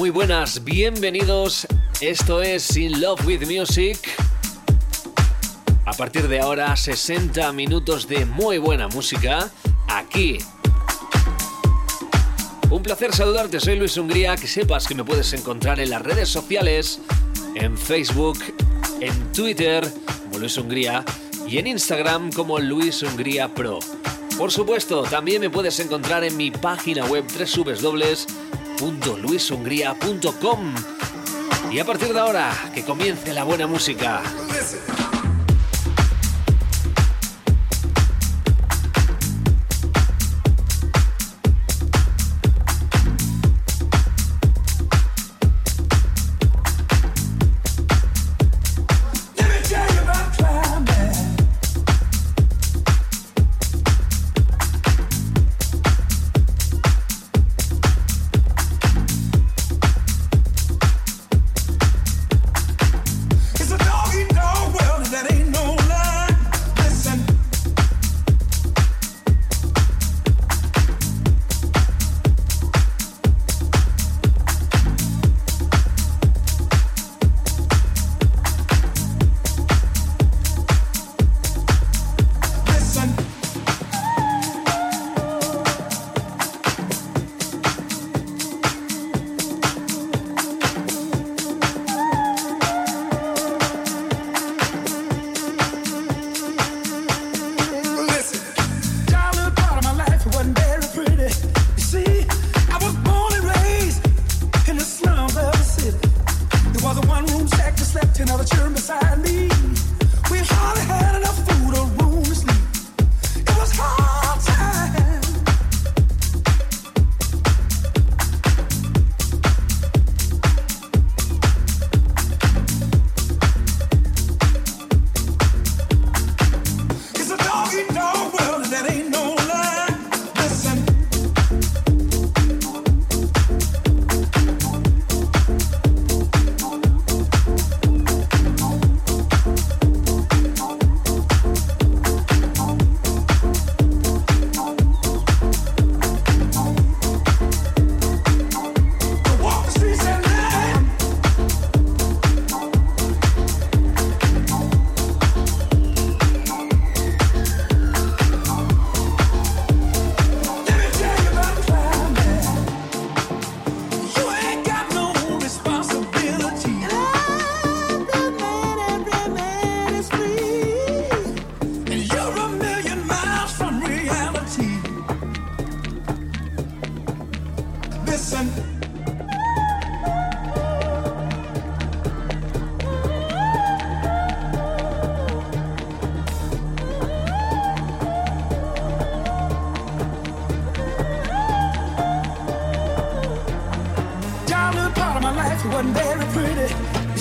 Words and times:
muy 0.00 0.08
buenas, 0.08 0.64
bienvenidos. 0.64 1.66
Esto 2.00 2.40
es 2.40 2.74
In 2.74 3.02
Love 3.02 3.22
with 3.26 3.42
Music. 3.42 3.98
A 5.84 5.92
partir 5.92 6.26
de 6.26 6.40
ahora, 6.40 6.74
60 6.74 7.52
minutos 7.52 8.08
de 8.08 8.24
muy 8.24 8.56
buena 8.56 8.88
música 8.88 9.50
aquí. 9.88 10.38
Un 12.70 12.82
placer 12.82 13.14
saludarte, 13.14 13.60
soy 13.60 13.78
Luis 13.78 13.98
Hungría. 13.98 14.36
Que 14.36 14.46
sepas 14.46 14.86
que 14.86 14.94
me 14.94 15.04
puedes 15.04 15.34
encontrar 15.34 15.78
en 15.80 15.90
las 15.90 16.00
redes 16.00 16.30
sociales, 16.30 16.98
en 17.54 17.76
Facebook, 17.76 18.38
en 19.02 19.32
Twitter 19.34 19.86
como 20.24 20.38
Luis 20.38 20.56
Hungría 20.56 21.04
y 21.46 21.58
en 21.58 21.66
Instagram 21.66 22.32
como 22.32 22.58
Luis 22.58 23.02
Hungría 23.02 23.54
Pro. 23.54 23.80
Por 24.38 24.50
supuesto, 24.50 25.02
también 25.02 25.42
me 25.42 25.50
puedes 25.50 25.78
encontrar 25.78 26.24
en 26.24 26.38
mi 26.38 26.50
página 26.50 27.04
web 27.04 27.26
www.luishungría.com. 28.80 30.74
Y 31.70 31.78
a 31.78 31.84
partir 31.84 32.12
de 32.12 32.20
ahora, 32.20 32.50
que 32.74 32.82
comience 32.82 33.32
la 33.32 33.44
buena 33.44 33.66
música. 33.66 34.22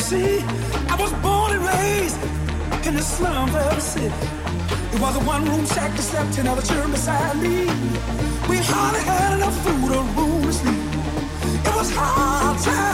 see. 0.09 0.41
I 0.89 0.95
was 0.99 1.13
born 1.25 1.51
and 1.55 1.63
raised 1.63 2.19
in 2.87 2.95
a 2.95 3.01
slum 3.01 3.51
the 3.51 3.79
city. 3.79 4.07
It 4.93 4.99
was 4.99 5.15
a 5.15 5.23
one 5.33 5.45
room 5.45 5.65
shack 5.67 5.91
that 5.95 6.01
slept 6.11 6.35
another 6.39 6.63
children 6.63 6.91
beside 6.91 7.37
me. 7.37 7.57
We 8.49 8.57
hardly 8.71 9.03
had 9.11 9.33
enough 9.37 9.57
food 9.63 9.91
or 9.97 10.03
room 10.17 10.41
to 10.41 10.53
sleep. 10.53 10.81
It 11.67 11.75
was 11.75 11.91
hard 11.95 12.57
time. 12.59 12.88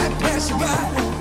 I 0.00 0.08
pass 0.20 0.50
you 0.50 0.56
by. 0.58 1.17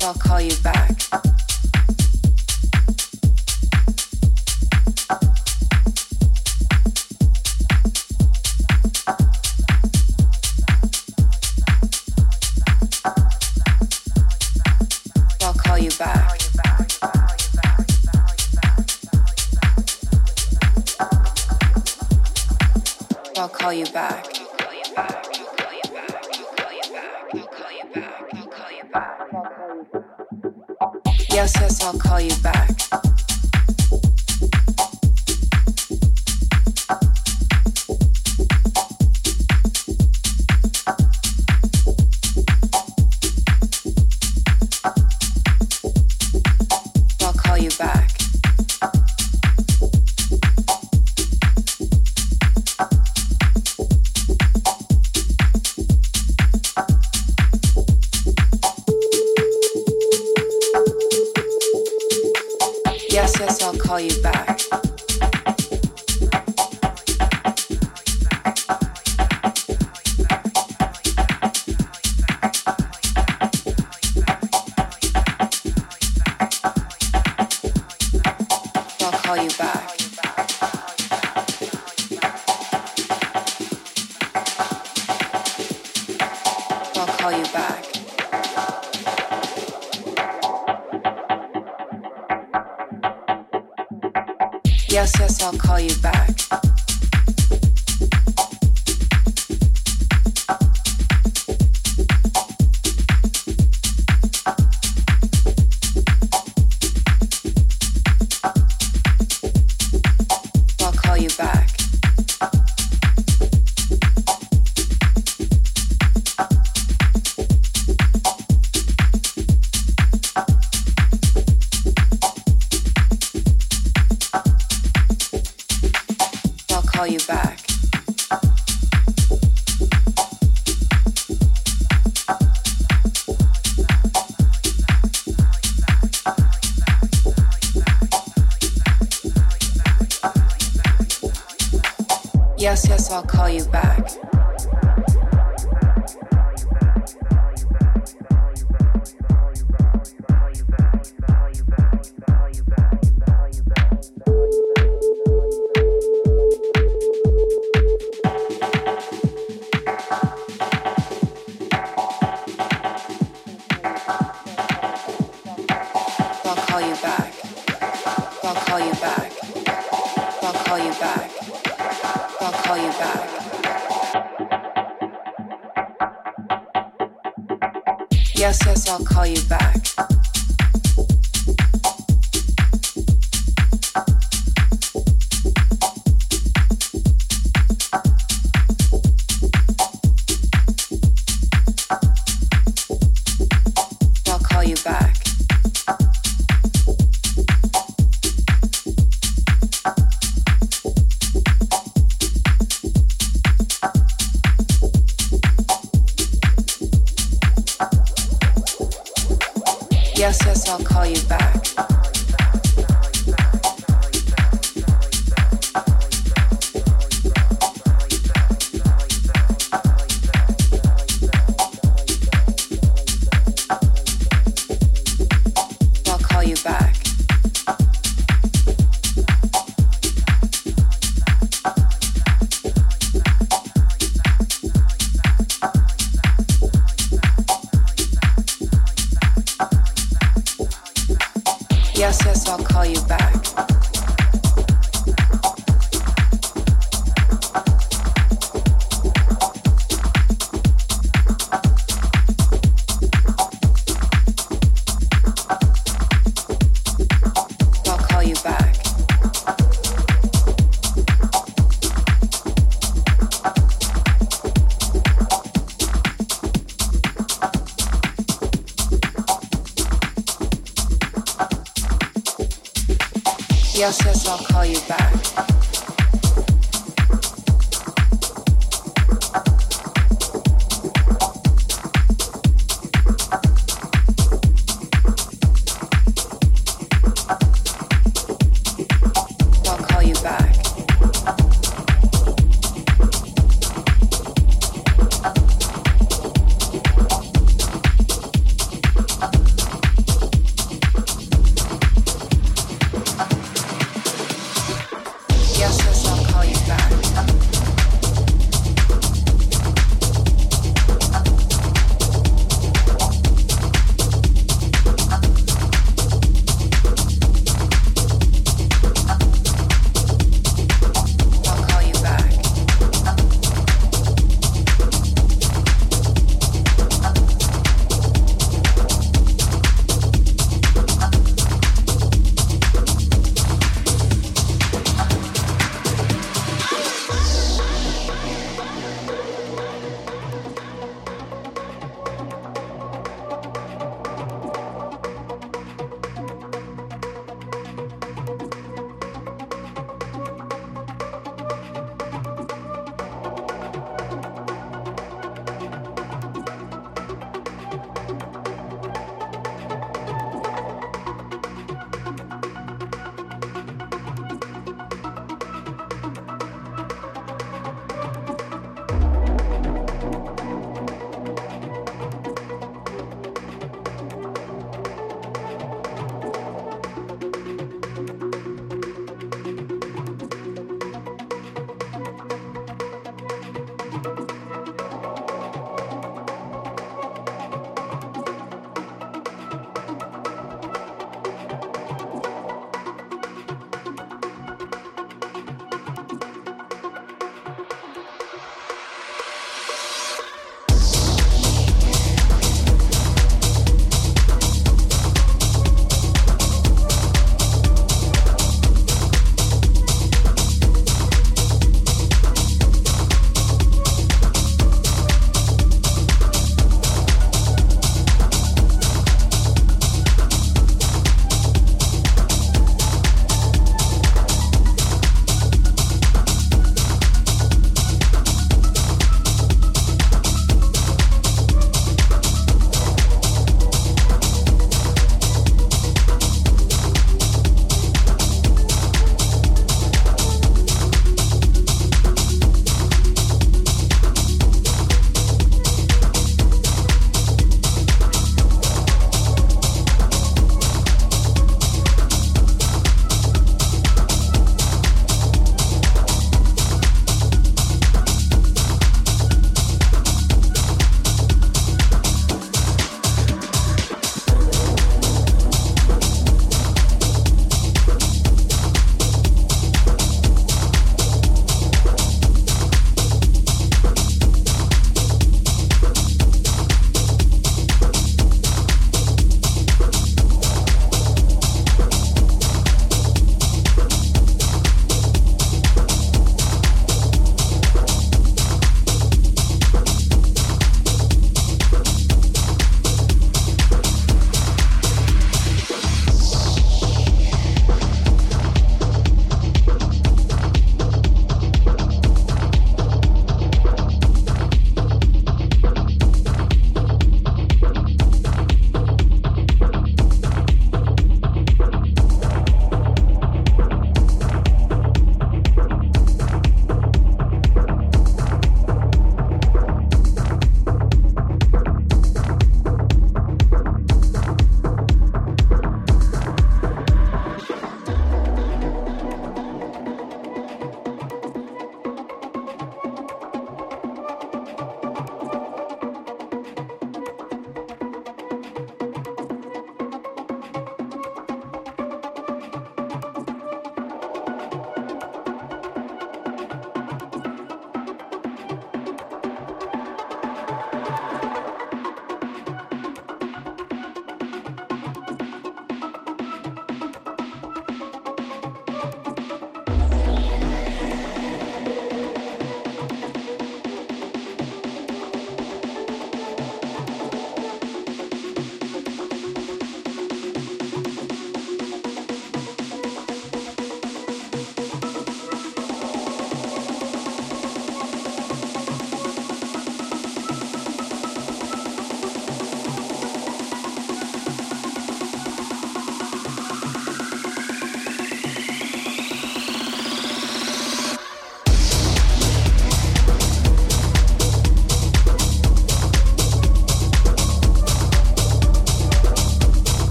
I'll 0.00 0.14
call 0.14 0.40
you 0.40 0.56
back. 0.62 1.41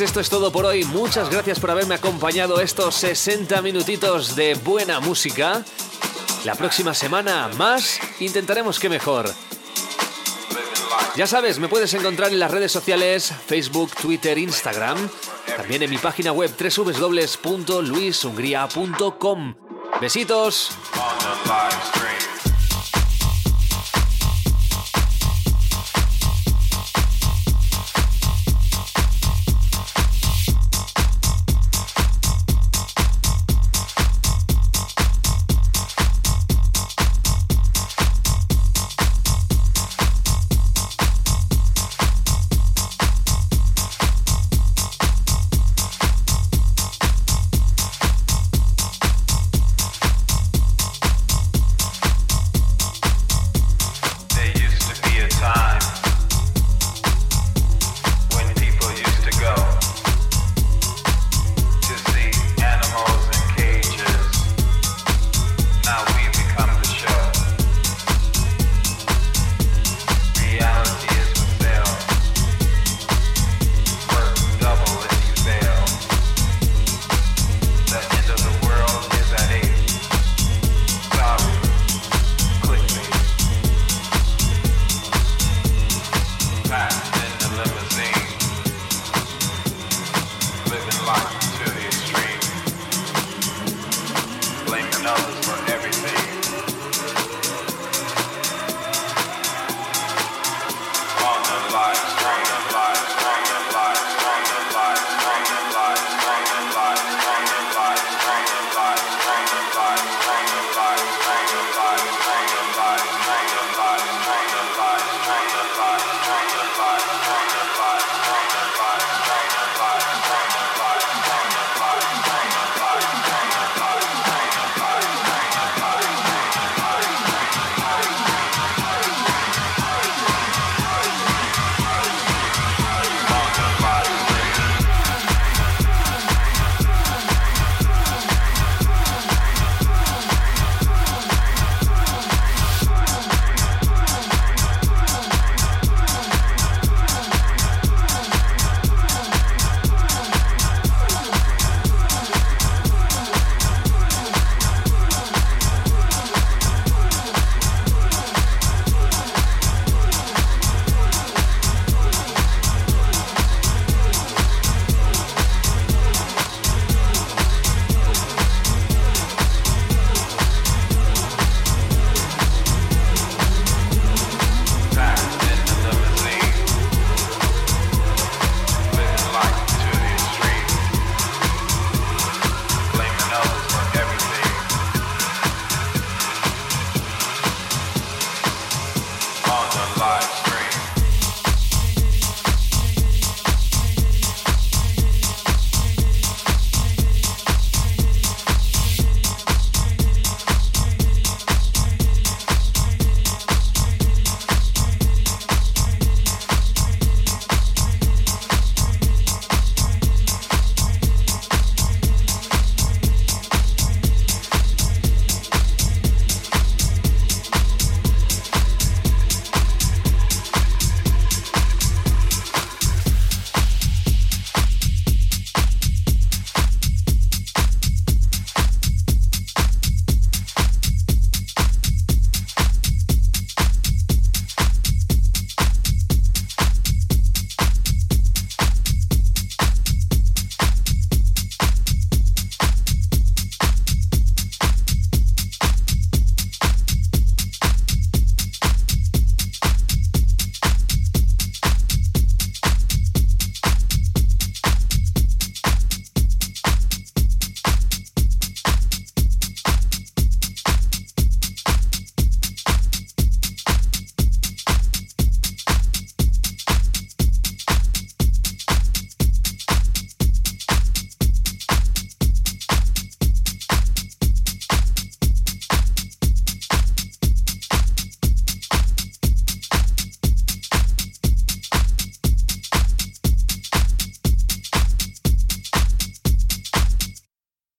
Pues 0.00 0.08
esto 0.08 0.20
es 0.20 0.30
todo 0.30 0.50
por 0.50 0.64
hoy. 0.64 0.82
Muchas 0.84 1.28
gracias 1.28 1.60
por 1.60 1.70
haberme 1.70 1.94
acompañado 1.94 2.58
estos 2.62 2.94
60 2.94 3.60
minutitos 3.60 4.34
de 4.34 4.54
buena 4.54 4.98
música. 4.98 5.62
La 6.46 6.54
próxima 6.54 6.94
semana 6.94 7.50
más 7.58 8.00
intentaremos 8.18 8.78
que 8.78 8.88
mejor. 8.88 9.30
Ya 11.16 11.26
sabes, 11.26 11.58
me 11.58 11.68
puedes 11.68 11.92
encontrar 11.92 12.32
en 12.32 12.38
las 12.38 12.50
redes 12.50 12.72
sociales 12.72 13.30
Facebook, 13.46 13.90
Twitter, 14.00 14.38
Instagram, 14.38 14.96
también 15.54 15.82
en 15.82 15.90
mi 15.90 15.98
página 15.98 16.32
web 16.32 16.50
www.luishungría.com. 16.58 19.54
Besitos. 20.00 20.70